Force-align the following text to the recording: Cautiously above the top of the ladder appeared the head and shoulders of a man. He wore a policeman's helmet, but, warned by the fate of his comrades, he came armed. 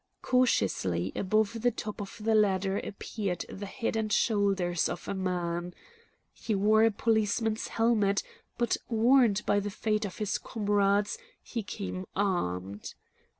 Cautiously 0.23 1.11
above 1.15 1.61
the 1.61 1.69
top 1.69 2.01
of 2.01 2.17
the 2.23 2.33
ladder 2.33 2.79
appeared 2.79 3.45
the 3.49 3.67
head 3.67 3.95
and 3.95 4.11
shoulders 4.11 4.89
of 4.89 5.07
a 5.07 5.13
man. 5.13 5.75
He 6.33 6.55
wore 6.55 6.83
a 6.83 6.89
policeman's 6.89 7.67
helmet, 7.67 8.23
but, 8.57 8.77
warned 8.89 9.43
by 9.45 9.59
the 9.59 9.69
fate 9.69 10.05
of 10.05 10.17
his 10.17 10.39
comrades, 10.39 11.19
he 11.43 11.61
came 11.61 12.07
armed. 12.15 12.95